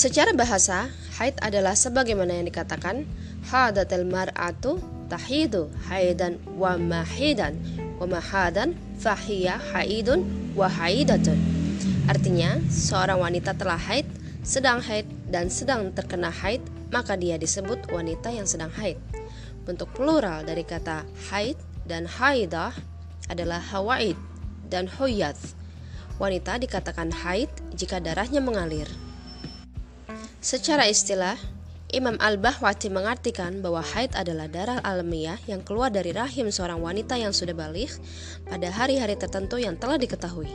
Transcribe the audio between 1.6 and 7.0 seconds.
sebagaimana yang dikatakan hadatil mar'atu tahidu haidan wa